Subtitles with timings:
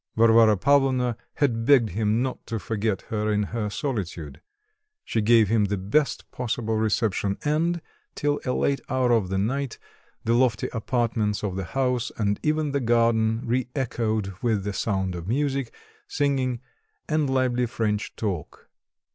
[0.15, 4.41] Varvara Pavlovna had begged him not to forget her in her solitude.
[5.05, 7.83] She gave him the best possible reception, and,
[8.15, 9.77] till a late hour of the night,
[10.23, 15.13] the lofty apartments of the house and even the garden re echoed with the sound
[15.13, 15.71] of music,
[16.07, 16.61] singing,
[17.07, 18.71] and lively French talk.